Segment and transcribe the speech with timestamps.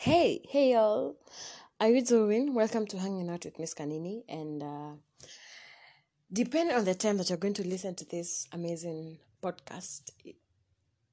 [0.00, 1.16] Hey, hey y'all.
[1.80, 2.54] Are you doing?
[2.54, 4.22] Welcome to Hanging Out with Miss Kanini.
[4.28, 4.92] And uh,
[6.32, 10.10] depending on the time that you're going to listen to this amazing podcast,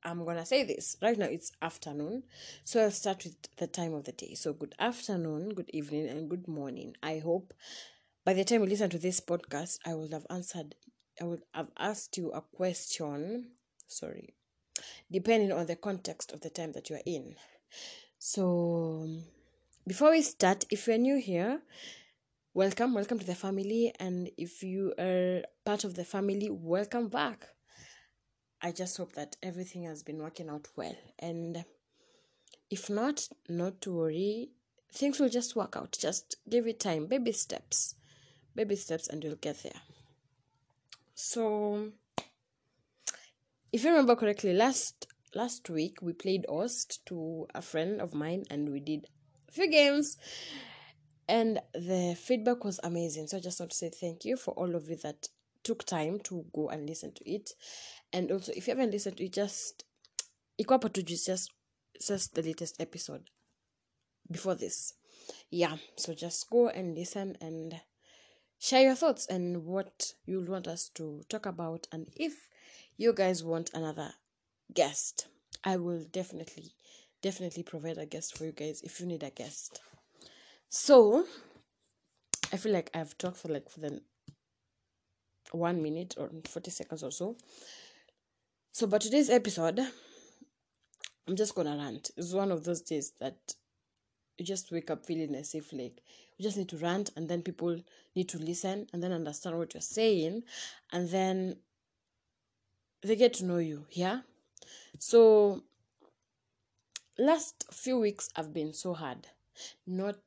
[0.03, 0.97] I'm going to say this.
[1.01, 2.25] Right now it's afternoon.
[2.63, 4.35] So I'll start with the time of the day.
[4.35, 6.95] So good afternoon, good evening, and good morning.
[7.01, 7.55] I hope
[8.23, 10.75] by the time you listen to this podcast, I will have answered,
[11.19, 13.47] I would have asked you a question.
[13.87, 14.35] Sorry.
[15.11, 17.33] Depending on the context of the time that you are in.
[18.27, 19.07] So,
[19.85, 21.61] before we start, if you're new here,
[22.55, 23.93] welcome, welcome to the family.
[23.99, 27.45] And if you are part of the family, welcome back.
[28.63, 30.95] I just hope that everything has been working out well.
[31.19, 31.65] And
[32.71, 34.49] if not, not to worry,
[34.91, 35.95] things will just work out.
[36.01, 37.93] Just give it time, baby steps,
[38.55, 39.81] baby steps, and you'll get there.
[41.13, 41.91] So,
[43.71, 45.05] if you remember correctly, last
[45.35, 49.05] last week we played Ost to a friend of mine and we did
[49.49, 50.17] a few games
[51.27, 53.27] and the feedback was amazing.
[53.27, 55.27] So I just want to say thank you for all of you that
[55.63, 57.51] took time to go and listen to it.
[58.13, 59.83] And also if you haven't listened to it, just
[60.61, 61.51] iko to just
[62.05, 63.29] just the latest episode
[64.31, 64.93] before this.
[65.49, 67.81] Yeah, so just go and listen and
[68.59, 72.47] share your thoughts and what you want us to talk about and if
[72.97, 74.13] you guys want another
[74.73, 75.27] guest.
[75.63, 76.73] I will definitely,
[77.21, 79.81] definitely provide a guest for you guys if you need a guest.
[80.69, 81.25] So,
[82.51, 84.01] I feel like I've talked for like for the
[85.51, 87.37] one minute or 40 seconds or so.
[88.71, 89.79] So, but today's episode,
[91.27, 92.11] I'm just gonna rant.
[92.17, 93.55] It's one of those days that
[94.37, 96.01] you just wake up feeling as if like
[96.37, 97.79] you just need to rant and then people
[98.15, 100.43] need to listen and then understand what you're saying
[100.91, 101.55] and then
[103.01, 104.21] they get to know you, yeah?
[104.99, 105.63] So
[107.17, 109.27] last few weeks have been so hard.
[109.87, 110.17] Not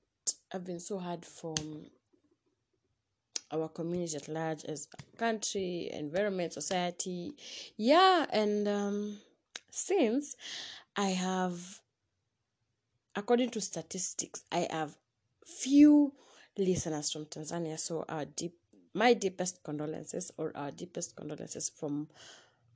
[0.52, 1.54] I've been so hard from
[3.50, 7.32] our community at large as country, environment, society.
[7.76, 9.18] Yeah, and um,
[9.70, 10.36] since
[10.96, 11.80] I have
[13.14, 14.96] according to statistics, I have
[15.46, 16.12] few
[16.56, 17.78] listeners from Tanzania.
[17.78, 18.54] So our deep
[18.94, 22.08] my deepest condolences or our deepest condolences from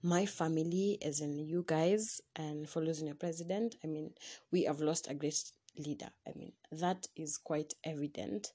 [0.03, 3.77] my family, as in you guys, and for losing your president.
[3.85, 4.13] I mean,
[4.51, 6.11] we have lost a great leader.
[6.27, 8.53] I mean, that is quite evident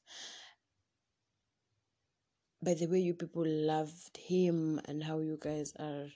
[2.64, 6.08] by the way you people loved him and how you guys are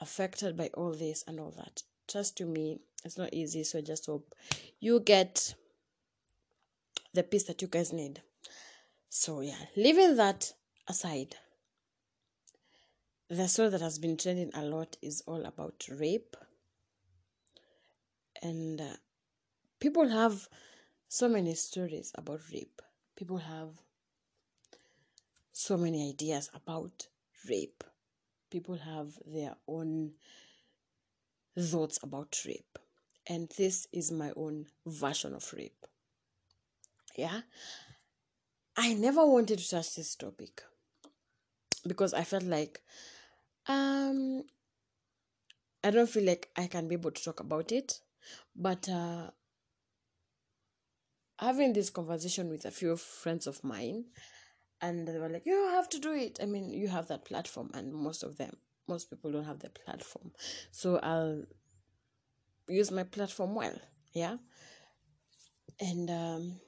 [0.00, 1.82] affected by all this and all that.
[2.08, 3.64] Trust to me, it's not easy.
[3.64, 4.34] So I just hope
[4.80, 5.54] you get
[7.14, 8.22] the peace that you guys need.
[9.08, 10.52] So yeah, leaving that
[10.88, 11.36] aside,
[13.28, 16.36] the story that has been trending a lot is all about rape.
[18.42, 18.96] And uh,
[19.80, 20.48] people have
[21.08, 22.82] so many stories about rape.
[23.16, 23.70] People have
[25.52, 27.08] so many ideas about
[27.48, 27.82] rape.
[28.50, 30.12] People have their own
[31.58, 32.78] thoughts about rape.
[33.26, 35.86] And this is my own version of rape.
[37.16, 37.40] Yeah?
[38.76, 40.62] I never wanted to touch this topic
[41.86, 42.82] because i felt like
[43.68, 44.42] um,
[45.82, 48.00] I don't feel like I can be able to talk about it,
[48.54, 49.30] but uh,
[51.38, 54.04] having this conversation with a few friends of mine,
[54.80, 57.70] and they were like, "You have to do it." I mean, you have that platform,
[57.74, 58.56] and most of them,
[58.88, 60.32] most people don't have the platform,
[60.72, 61.44] so I'll
[62.68, 63.74] use my platform well,
[64.12, 64.36] yeah.
[65.80, 66.60] And um,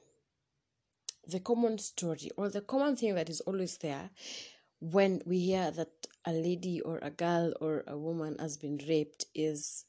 [1.28, 4.10] the common story or the common thing that is always there
[4.80, 5.97] when we hear that
[6.28, 9.86] a lady or a girl or a woman has been raped is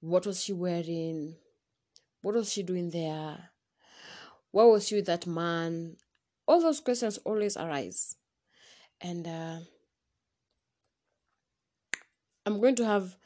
[0.00, 1.36] what was she wearing?
[2.22, 3.50] What was she doing there?
[4.52, 5.96] What was she with that man?
[6.46, 8.16] All those questions always arise.
[9.02, 9.58] And uh,
[12.46, 13.16] I'm going to have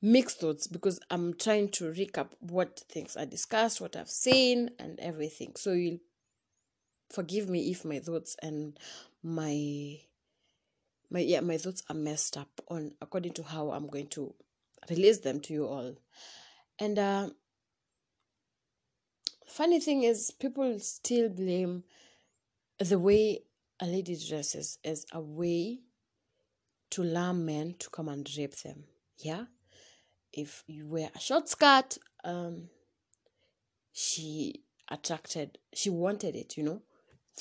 [0.00, 5.00] mixed thoughts because I'm trying to recap what things I discussed, what I've seen, and
[5.00, 5.54] everything.
[5.56, 5.98] So you'll
[7.10, 8.78] forgive me if my thoughts and
[9.20, 10.00] my
[11.10, 14.34] my yeah my thoughts are messed up on according to how i'm going to
[14.88, 15.94] release them to you all.
[16.78, 17.28] And uh
[19.46, 21.84] funny thing is people still blame
[22.78, 23.42] the way
[23.80, 25.80] a lady dresses as a way
[26.90, 28.84] to lure men to come and rape them.
[29.18, 29.44] Yeah?
[30.32, 32.68] If you wear a short skirt um
[33.92, 36.82] she attracted she wanted it you know?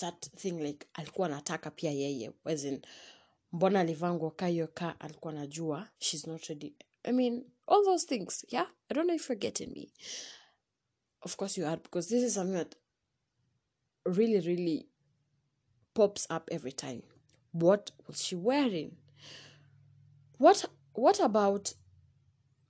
[0.01, 2.81] That thing like alikuwa anataka pia yeye as in
[3.51, 6.75] mbona alivaa nguo ka hiyo ka alikuwa najua she's not ready.
[7.03, 9.91] I mean all those things yeah i don't know if you're getting me.
[11.21, 12.75] Of course you are because this is something that
[14.05, 14.89] really really
[15.93, 17.01] pops up every time.
[17.53, 18.91] What was she wearing?
[20.37, 21.73] What what about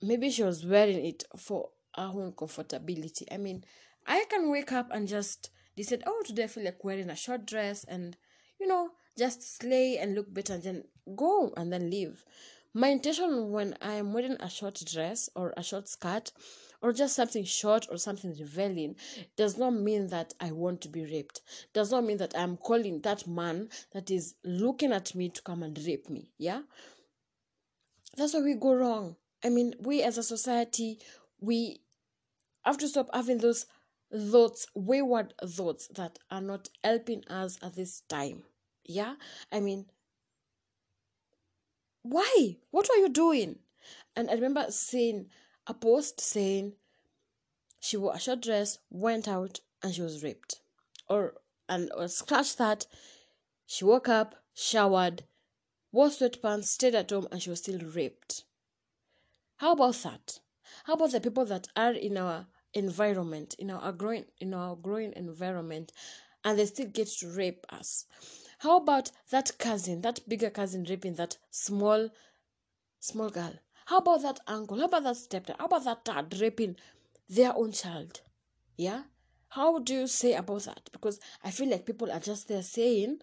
[0.02, 3.26] maybe she was wearing it for her own comfortability.
[3.30, 3.64] I mean
[4.06, 7.46] i can wake up and just decide oh today i feel like wearing a short
[7.46, 8.16] dress and
[8.58, 8.90] you know
[9.20, 10.84] just slay and look better and then
[11.14, 12.24] go and then leave
[12.72, 16.32] my intention when i am wearing a short dress or a short skirt
[16.82, 18.96] or just something short or something revealing
[19.36, 21.42] does not mean that I want to be raped.
[21.74, 25.62] Does not mean that I'm calling that man that is looking at me to come
[25.62, 26.30] and rape me.
[26.38, 26.62] Yeah?
[28.16, 29.16] That's where we go wrong.
[29.44, 30.98] I mean, we as a society,
[31.40, 31.80] we
[32.64, 33.66] have to stop having those
[34.12, 38.42] thoughts, wayward thoughts that are not helping us at this time.
[38.90, 39.14] Yeah?
[39.52, 39.86] I mean,
[42.02, 42.56] why?
[42.70, 43.60] What are you doing?
[44.16, 45.30] And I remember seeing
[45.66, 46.74] a post saying
[47.80, 50.60] she wore a short dress, went out, and she was raped.
[51.08, 51.34] Or
[51.68, 52.86] and or scratch that,
[53.66, 55.22] she woke up, showered,
[55.92, 58.44] wore sweatpants, stayed at home, and she was still raped.
[59.56, 60.40] How about that?
[60.84, 65.12] How about the people that are in our environment, in our growing in our growing
[65.14, 65.92] environment,
[66.44, 68.06] and they still get to rape us?
[68.60, 72.10] How about that cousin, that bigger cousin raping that small
[72.98, 73.54] small girl?
[73.86, 74.78] How about that uncle?
[74.78, 75.56] How about that stepdad?
[75.58, 76.76] How about that dad raping
[77.26, 78.20] their own child?
[78.76, 79.04] Yeah?
[79.48, 80.90] How do you say about that?
[80.92, 83.18] Because I feel like people are just there saying,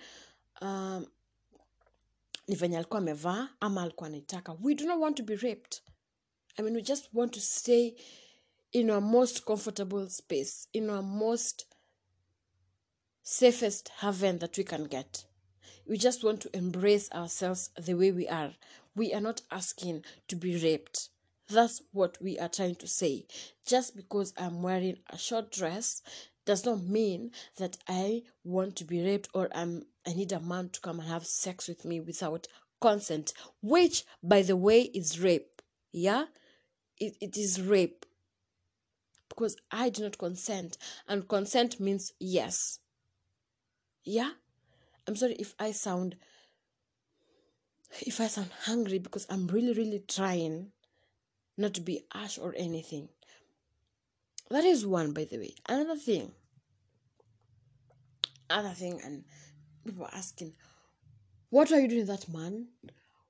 [0.61, 1.05] um,
[2.47, 4.57] venye alikuwa amevaa ama alikuwa anaitaka.
[4.61, 5.81] We do not want to be raped.
[6.59, 7.95] I mean, we just want to stay
[8.71, 11.65] in our most comfortable space, in our most
[13.29, 15.25] safest haven that we can get.
[15.85, 18.51] We just want to embrace ourselves the way we are.
[18.95, 21.09] We are not asking to be raped.
[21.49, 23.25] That's what we are trying to say.
[23.65, 26.01] Just because I'm wearing a short dress
[26.45, 30.69] does not mean that I want to be raped or I'm I need a man
[30.69, 32.47] to come and have sex with me without
[32.79, 35.61] consent, which by the way is rape.
[35.91, 36.27] Yeah?
[36.97, 38.05] It, it is rape.
[39.27, 40.77] Because I do not consent.
[41.09, 42.79] And consent means yes.
[44.07, 44.31] Yeah?
[45.05, 46.15] I'm sorry if I sound
[48.01, 50.71] if I sound hungry because I'm really, really trying
[51.57, 53.09] not to be harsh or anything.
[54.49, 55.55] That is one, by the way.
[55.67, 56.31] Another thing,
[58.49, 59.25] other thing, and
[59.85, 60.53] people are asking,
[61.49, 62.67] what are you doing that man?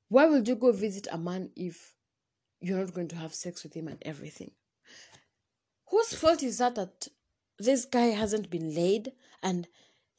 [0.09, 1.95] Why would you go visit a man if
[2.61, 4.51] you're not going to have sex with him and everything?
[5.89, 7.07] Whose fault is that that
[7.57, 9.67] this guy hasn't been laid and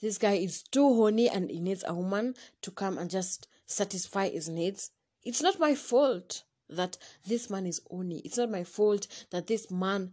[0.00, 4.28] this guy is too horny and he needs a woman to come and just satisfy
[4.28, 4.90] his needs.
[5.24, 6.96] It's not my fault that
[7.26, 8.22] this man is horny.
[8.24, 10.12] It's not my fault that this man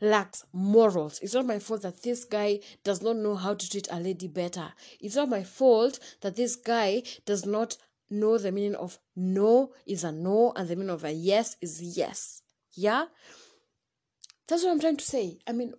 [0.00, 1.18] lacks morals.
[1.22, 4.28] It's not my fault that this guy does not know how to treat a lady
[4.28, 4.72] better.
[5.00, 7.76] It's not my fault that this guy does not
[8.10, 11.80] know the meaning of no is a no and the meaning of a yes is
[11.96, 12.42] yes.
[12.72, 13.06] Yeah?
[14.46, 15.38] That's what I'm trying to say.
[15.46, 15.74] I mean,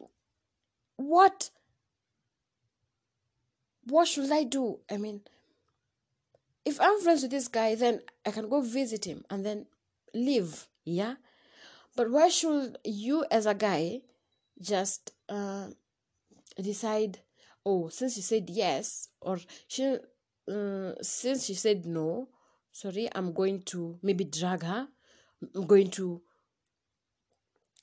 [0.98, 1.50] what
[3.90, 4.80] what should I do?
[4.90, 5.22] I mean,
[6.66, 9.66] if I'm friends with this guy, then I can go visit him and then
[10.14, 10.68] leave.
[10.86, 11.16] Yeah.
[11.96, 14.02] But why should you, as a guy,
[14.62, 15.68] just uh,
[16.62, 17.20] decide?
[17.66, 19.98] Oh, since she said yes, or she,
[20.50, 22.30] uh, since she said no,
[22.72, 24.88] sorry, I'm going to maybe drag her.
[25.56, 26.22] I'm going to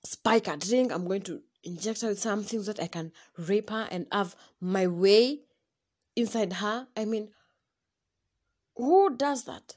[0.04, 0.92] spike her drink.
[0.92, 4.34] I'm going to inject her with something so that I can rape her and have
[4.60, 5.40] my way
[6.16, 6.88] inside her.
[6.96, 7.28] I mean,
[8.75, 9.76] who does that?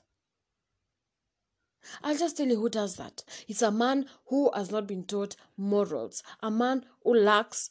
[2.03, 3.23] I'll just tell you who does that.
[3.47, 7.69] It's a man who has not been taught morals, a man who lacks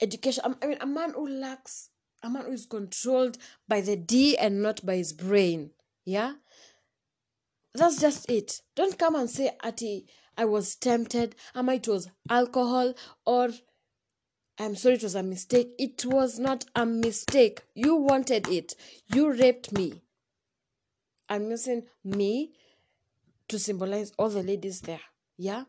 [0.00, 0.56] education.
[0.62, 1.90] I mean, a man who lacks,
[2.22, 5.70] a man who is controlled by the D and not by his brain.
[6.04, 6.34] Yeah?
[7.74, 8.62] That's just it.
[8.74, 13.50] Don't come and say, Ati, I was tempted, I it was alcohol, or
[14.60, 15.70] I'm sorry, it was a mistake.
[15.78, 17.62] It was not a mistake.
[17.74, 18.74] You wanted it.
[19.08, 20.02] You raped me.
[21.30, 22.52] I'm using me
[23.48, 25.00] to symbolize all the ladies there.
[25.38, 25.64] Yeah?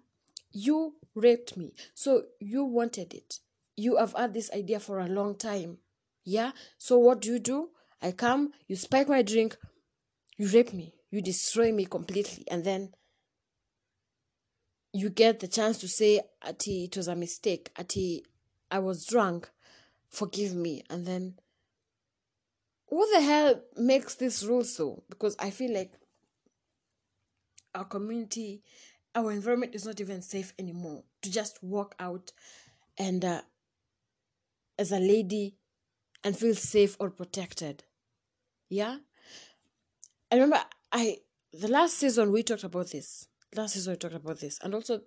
[0.52, 1.74] You raped me.
[1.94, 3.40] So you wanted it.
[3.78, 5.78] You have had this idea for a long time.
[6.26, 6.52] Yeah?
[6.78, 7.70] So what do you do?
[8.02, 9.56] I come, you spike my drink,
[10.38, 12.90] you rape me, you destroy me completely, and then
[14.92, 17.70] you get the chance to say, Ati, it was a mistake.
[17.80, 18.26] Ati,
[18.72, 19.52] I was drunk.
[20.10, 20.84] Forgive me.
[20.90, 21.36] And then,
[22.88, 25.04] what the hell makes this rule so?
[25.10, 25.94] Because I feel like
[27.76, 28.64] our community
[29.16, 32.32] our environment is not even safe anymore to just walk out
[32.98, 33.42] and uh,
[34.78, 35.56] as a lady
[36.24, 37.84] and feel safe or protected
[38.70, 38.98] yeah
[40.32, 40.60] i remember
[40.92, 41.18] i
[41.54, 45.02] the last season we talked about this last season we talked about this and also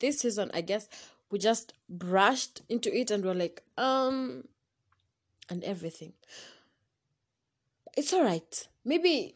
[0.00, 0.88] this season i guess
[1.30, 4.44] we just brushed into it and we're like um
[5.48, 6.12] and everything.
[7.96, 9.34] It's all right maybe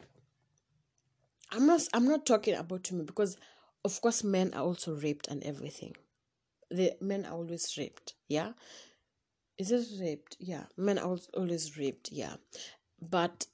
[1.51, 3.37] i'm not i'm not talking about me because
[3.83, 5.95] of course men are also raped and everything.
[6.71, 8.53] The men are always raped yeah?
[9.57, 10.37] Is it raped?
[10.39, 12.35] Yeah men are always raped yeah.
[13.01, 13.45] But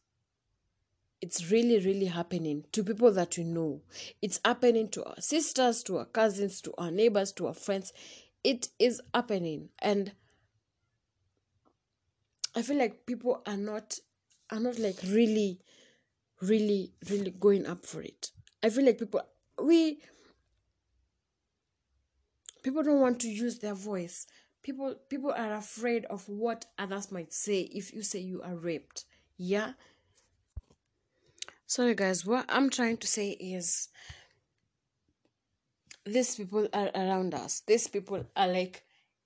[1.19, 3.81] it's really really happening to people that we know.
[4.21, 7.91] It's happening to our sisters to our cousins to our neighbors to our friends
[8.43, 9.69] it is happening.
[9.79, 10.13] And
[12.55, 13.98] i feel like people are not
[14.50, 15.60] are not like really
[16.41, 18.31] really really going up for it.
[18.63, 19.21] I feel like people
[19.62, 20.00] we
[22.63, 24.27] people don't want to use their voice.
[24.63, 29.05] People people are afraid of what others might say if you say you are raped.
[29.38, 29.74] Yeah?
[31.65, 32.25] Sorry guys.
[32.25, 33.88] What i'm trying to say is
[36.05, 37.62] these people are around us.
[37.67, 38.84] These people are like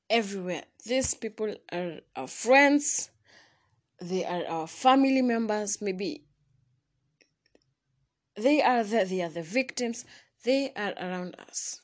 [0.10, 0.64] everywhere.
[0.86, 3.10] These people are our friends.
[4.02, 5.82] They are our family members.
[5.82, 6.26] Maybe
[8.36, 10.06] they are the, they are the victims.
[10.44, 11.82] They are around us.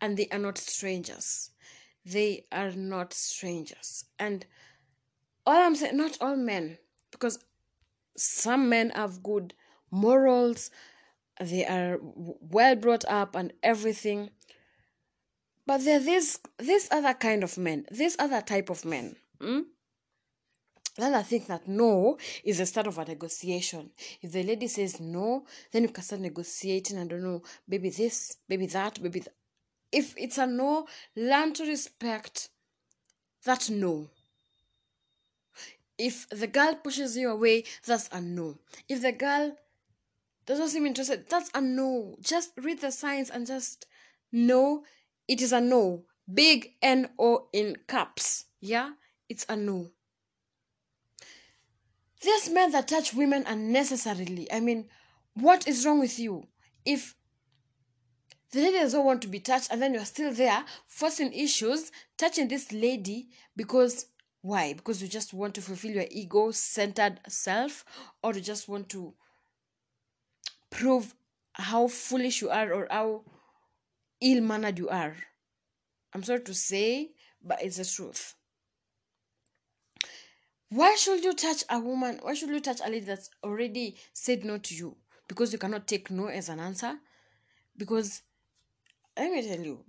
[0.00, 1.50] And they are not strangers.
[2.04, 4.04] They are not strangers.
[4.18, 4.46] And
[5.46, 6.78] all i'm saying not all men
[7.10, 7.38] because
[8.16, 9.54] some men have good
[9.90, 10.70] morals
[11.40, 14.30] they are well brought up and everything
[15.66, 19.60] but there this this other kind of men this other type of men hmm?
[20.96, 23.90] then I think that no is the start of a negotiation.
[24.20, 26.98] If the lady says no, then you can start negotiating.
[26.98, 29.34] I don't know, maybe this, maybe that, maybe that.
[29.90, 30.86] If it's a no,
[31.16, 32.50] learn to respect
[33.44, 34.10] that no.
[35.98, 38.58] If the girl pushes you away, that's a no.
[38.88, 39.56] If the girl
[40.46, 42.16] doesn't seem interested, that's a no.
[42.20, 43.86] Just read the signs and just
[44.30, 44.84] know
[45.28, 46.04] it is a no.
[46.32, 48.46] Big N O in caps.
[48.60, 48.90] Yeah?
[49.28, 49.90] It's a no.
[52.22, 54.50] There's men that touch women unnecessarily.
[54.52, 54.88] I mean,
[55.34, 56.46] what is wrong with you?
[56.84, 57.16] If
[58.52, 62.48] the lady doesn't want to be touched and then you're still there forcing issues, touching
[62.48, 64.06] this lady because
[64.42, 64.74] why?
[64.74, 67.84] Because you just want to fulfill your ego centered self
[68.22, 69.14] or you just want to
[70.72, 71.14] prove
[71.52, 73.22] how foolish you are or how
[74.20, 75.14] ill mannered you are.
[76.12, 77.12] I'm sorry to say,
[77.44, 78.34] but it's the truth.
[80.70, 82.18] Why should you touch a woman?
[82.22, 84.96] Why should you touch a lady that's already said no to you?
[85.28, 86.94] Because you cannot take no as an answer?
[87.76, 88.22] Because
[89.16, 89.84] let me tell you,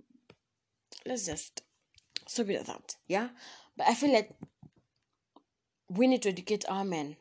[1.06, 1.62] let's just
[2.26, 2.96] stop it at that.
[3.08, 3.28] Yeah?
[3.76, 4.30] But I feel like
[5.88, 7.16] we need to educate our men.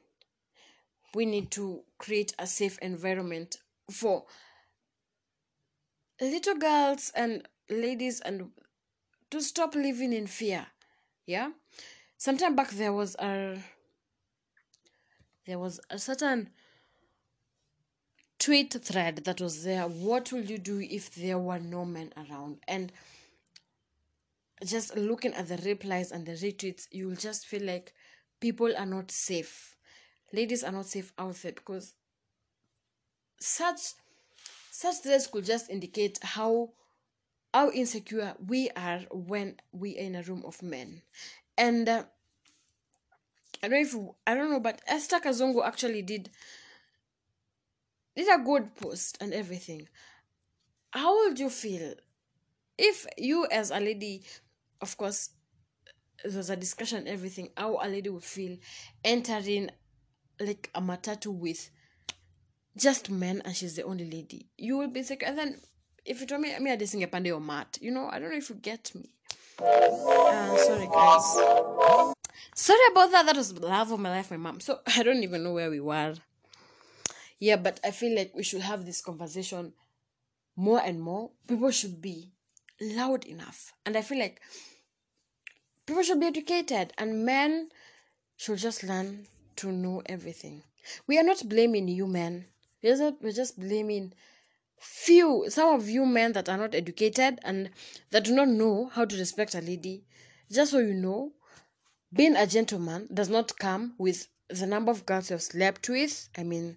[1.13, 3.57] We need to create a safe environment
[3.91, 4.25] for
[6.19, 8.51] little girls and ladies and
[9.29, 10.67] to stop living in fear.
[11.25, 11.51] Yeah?
[12.23, 13.57] sometime back there was a
[15.45, 16.49] there was a certain
[18.39, 22.59] tweet thread that was there what will you do if there were no men around
[22.65, 22.93] and
[24.65, 27.93] just looking at the replies and the retweets you will just feel like
[28.39, 29.72] people are not safe
[30.33, 31.93] ladies are not safe out there because
[33.39, 33.93] such
[34.71, 36.71] such threads could just indicate how
[37.53, 41.01] how insecure we are when we are in a room of men
[41.57, 42.03] and uh,
[43.63, 46.29] I don't know if I don't know, but Esther Kazungu actually did
[48.15, 49.87] did a good post and everything.
[50.91, 51.95] How would you feel
[52.77, 54.23] if you, as a lady,
[54.81, 55.29] of course,
[56.25, 58.57] there's a discussion everything, how a lady would feel
[59.03, 59.69] entering
[60.43, 61.69] like a matatu with
[62.77, 64.47] just men and she's the only lady.
[64.57, 65.59] You will be sick And then
[66.05, 68.09] if you told me, I mean, I did sing a pande or mat, you know,
[68.11, 69.13] I don't know if you get me.
[69.59, 72.15] Uh, sorry, guys.
[72.55, 73.25] Sorry about that.
[73.25, 74.59] That was the love of my life, my mom.
[74.59, 76.15] So I don't even know where we were.
[77.39, 79.73] Yeah, but I feel like we should have this conversation
[80.55, 81.31] more and more.
[81.47, 82.31] People should be
[82.81, 83.73] loud enough.
[83.85, 84.41] And I feel like
[85.85, 87.69] people should be educated and men
[88.37, 90.63] should just learn to know everything.
[91.07, 92.45] We are not blaming you men.
[92.81, 94.13] We're just, blaming
[94.79, 97.69] few some of you men that are not educated and
[98.11, 100.03] that do not know how to respect a lady.
[100.51, 101.31] Just so you know,
[102.11, 106.27] being a gentleman does not come with the number of girls you have slept with.
[106.37, 106.75] I mean,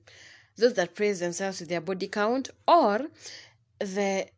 [0.57, 3.07] those that praise themselves with their body count, or
[3.81, 4.29] the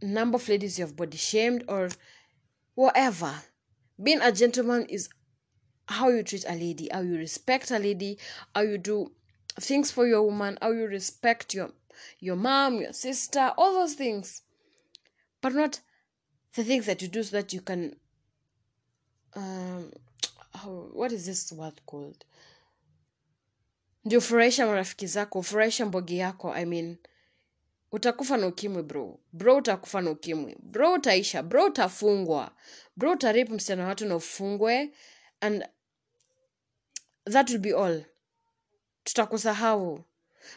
[0.00, 1.88] number of ladies you have body shamed or
[2.74, 3.34] whatever.
[4.02, 5.08] Being a gentleman is
[5.86, 8.18] how you treat a lady, how you respect a lady,
[8.54, 9.12] how you do
[9.60, 11.70] things for your woman, how you respect your
[12.20, 14.42] your mom, your sister, all those things.
[15.40, 15.80] But not
[16.54, 17.96] the things that you do so that you can
[19.34, 19.92] um
[20.54, 22.24] how, what is this word called?
[24.04, 26.96] Ndio furahisha marafiki zako, furahisha mbogi yako, I mean
[27.92, 29.18] utakufa na ukimwi bro.
[29.32, 30.56] Bro utakufa na ukimwi.
[30.62, 31.42] Bro utaisha.
[31.42, 32.50] Bro utafungwa.
[32.96, 34.90] Bro utarip msichana watu na ufungwe.
[35.40, 35.64] And
[37.26, 38.04] that will be all.
[39.04, 40.04] Tutakusahau.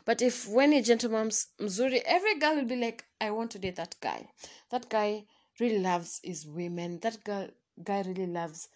[0.06, 3.76] But if when a gentleman mzuri every girl will be like i want to date
[3.78, 4.30] that guy.
[4.70, 5.26] That guy
[5.60, 7.00] really loves his women.
[7.00, 7.50] That girl,
[7.84, 8.70] guy really loves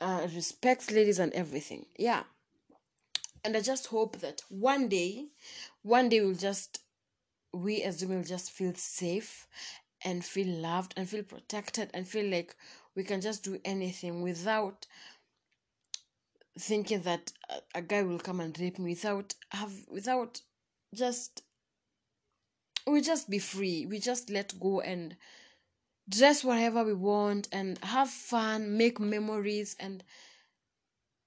[0.00, 1.86] uh, respects ladies and everything.
[1.98, 2.24] Yeah.
[3.44, 5.26] And i just hope that one day
[5.82, 6.80] one day we'll just
[7.52, 9.46] we as women will just feel safe
[10.04, 12.54] and feel loved and feel protected and feel like
[12.96, 14.86] we can just do anything without
[16.58, 20.40] thinking that a, a guy will come and rape me without have without
[20.94, 21.42] just
[22.86, 23.84] we just be free.
[23.86, 25.16] We just let go and
[26.08, 30.04] dress whatever we want and have fun make memories and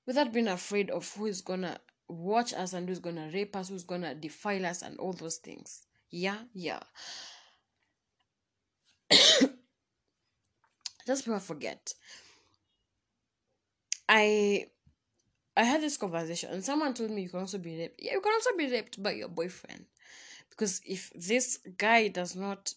[0.06, 3.84] without being afraid of who is gonna watch us and who's gonna rape us who's
[3.84, 5.86] gonna defile us and all those things.
[6.10, 6.80] Yeah yeah
[11.10, 11.94] just I forget
[14.08, 14.66] i
[15.58, 18.00] I had this conversation and someone told me you can also be raped.
[18.02, 19.86] Yeah, you can also be raped by your boyfriend.
[20.50, 22.74] Because if this guy does not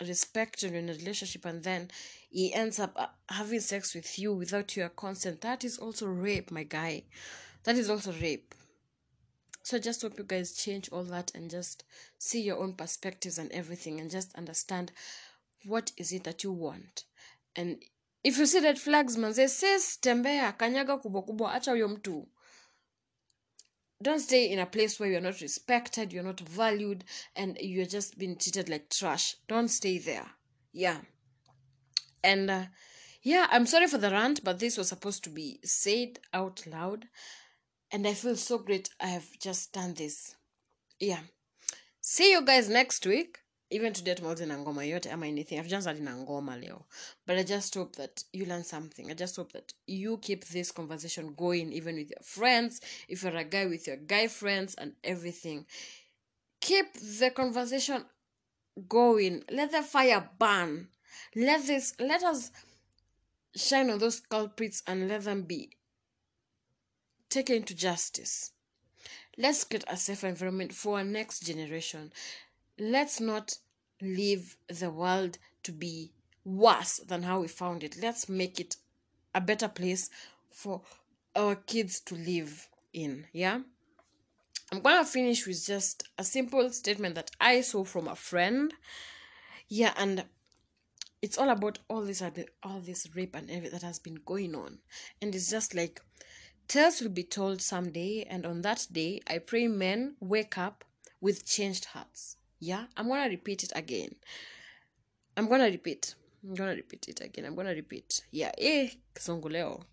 [0.00, 1.90] respect you in a relationship and then
[2.30, 6.52] he ends up uh, having sex with you without your consent, that is also rape,
[6.52, 7.02] my guy.
[7.64, 8.54] That is also rape.
[9.64, 11.82] So I just hope you guys change all that and just
[12.18, 14.92] see your own perspectives and everything and just understand
[15.66, 17.04] what is it that you want.
[17.54, 17.82] And
[18.24, 22.28] if you see red flags manze sis tembea kanyaga kubwa kubwa acha huyo mtu.
[24.02, 28.18] Don't stay in a place where you're not respected you're not valued and you're just
[28.18, 29.36] being treated like trash.
[29.48, 30.26] Don't stay there.
[30.72, 31.00] Yeah.
[32.22, 32.66] And uh,
[33.26, 37.08] yeah i'm sorry for the rant but this was supposed to be said out loud
[37.90, 40.36] and i feel so great i have just done this.
[41.00, 41.20] Yeah.
[42.00, 43.38] See you guys next week
[43.70, 45.58] even today tumeuze na ngoma yote ama anything.
[45.58, 46.84] I've just had na ngoma leo.
[47.26, 49.10] But i just hope that you learn something.
[49.10, 52.80] I just hope that you keep this conversation going even with your friends.
[53.08, 55.66] If you're a guy with your guy friends and everything.
[56.60, 58.04] Keep the conversation
[58.88, 59.42] going.
[59.50, 60.88] Let the fire burn.
[61.34, 62.50] Let this let us
[63.56, 65.70] shine on those culprits and let them be
[67.30, 68.52] taken to justice.
[69.38, 72.12] Let's create a safe environment for our next generation
[72.78, 73.58] let's not
[74.00, 76.12] leave the world to be
[76.44, 77.96] worse than how we found it.
[78.00, 78.76] Let's make it
[79.34, 80.10] a better place
[80.50, 80.82] for
[81.34, 83.26] our kids to live in.
[83.32, 83.60] Yeah.
[84.72, 88.72] I'm gonna finish with just a simple statement that I saw from a friend.
[89.68, 90.24] Yeah, and
[91.22, 92.22] it's all about all this
[92.62, 94.78] all this rape and everything that has been going on.
[95.22, 96.00] And it's just like
[96.68, 100.84] tales will be told someday, and on that day I pray men wake up
[101.20, 102.36] with changed hearts.
[102.58, 104.14] Yeah, I'm gonna repeat it again.
[105.36, 106.14] I'm gonna repeat.
[106.42, 107.44] I'm gonna repeat it again.
[107.44, 108.22] I'm gonna repeat.
[108.30, 109.84] Yeah, eh, Kisongoleo.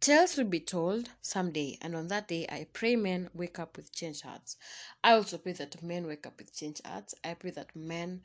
[0.00, 3.92] Tales will be told someday, and on that day, I pray men wake up with
[3.92, 4.56] changed hearts.
[5.04, 7.14] I also pray that men wake up with changed hearts.
[7.22, 8.22] I pray that men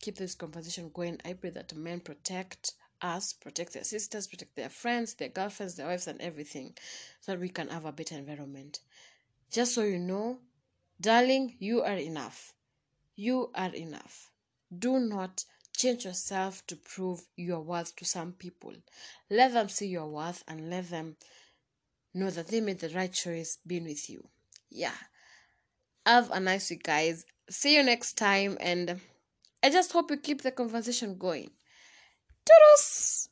[0.00, 1.20] keep this conversation going.
[1.24, 5.86] I pray that men protect us, protect their sisters, protect their friends, their girlfriends, their
[5.86, 6.76] wives, and everything,
[7.20, 8.80] so that we can have a better environment.
[9.52, 10.38] Just so you know,
[11.00, 12.52] darling, you are enough.
[13.16, 14.30] You are enough.
[14.76, 15.44] Do not
[15.76, 18.74] change yourself to prove your worth to some people.
[19.30, 21.16] Let them see your worth and let them
[22.14, 24.28] know that they made the right choice being with you.
[24.70, 24.94] Yeah.
[26.06, 27.24] Have a nice week, guys.
[27.48, 29.00] See you next time, and
[29.62, 31.50] I just hope you keep the conversation going.
[32.44, 33.28] Toodles!